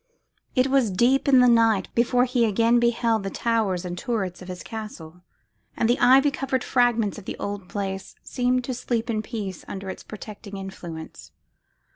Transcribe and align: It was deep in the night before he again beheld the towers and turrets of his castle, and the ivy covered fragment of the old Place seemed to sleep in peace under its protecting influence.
It 0.55 0.65
was 0.65 0.89
deep 0.89 1.27
in 1.27 1.41
the 1.41 1.47
night 1.47 1.93
before 1.93 2.25
he 2.25 2.43
again 2.43 2.79
beheld 2.79 3.21
the 3.21 3.29
towers 3.29 3.85
and 3.85 3.95
turrets 3.95 4.41
of 4.41 4.47
his 4.47 4.63
castle, 4.63 5.21
and 5.77 5.87
the 5.87 5.99
ivy 5.99 6.31
covered 6.31 6.63
fragment 6.63 7.19
of 7.19 7.25
the 7.25 7.37
old 7.37 7.69
Place 7.69 8.15
seemed 8.23 8.63
to 8.63 8.73
sleep 8.73 9.11
in 9.11 9.21
peace 9.21 9.63
under 9.67 9.91
its 9.91 10.01
protecting 10.01 10.57
influence. 10.57 11.31